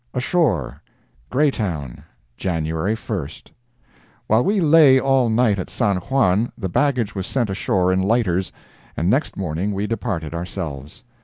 [0.15, 0.81] ASHORE
[1.29, 2.03] GREYTOWN,
[2.35, 8.01] January 1st.—While we lay all night at San Juan, the baggage was sent ashore in
[8.01, 8.51] lighters,
[8.97, 11.03] and next morning we departed ourselves.